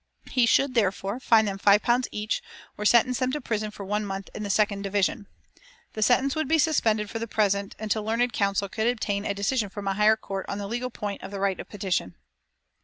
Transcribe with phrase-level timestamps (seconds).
[0.31, 2.41] He should, therefore, fine them five pounds each,
[2.75, 5.27] or sentence them to prison for one month in the second division.
[5.93, 9.69] The sentence would be suspended for the present until learned counsel could obtain a decision
[9.69, 12.15] from a higher court on the legal point of the right of petition.